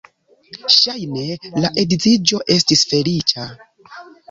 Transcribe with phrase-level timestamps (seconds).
[0.75, 1.25] Ŝajne
[1.67, 3.49] la edziĝo estis feliĉa.